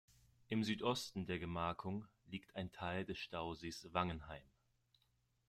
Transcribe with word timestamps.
Im 0.47 0.63
Südosten 0.63 1.27
der 1.27 1.37
Gemarkung 1.37 2.05
liegt 2.25 2.55
ein 2.55 2.71
Teil 2.71 3.05
des 3.05 3.19
Stausees 3.19 3.87
Wangenheim. 3.93 4.41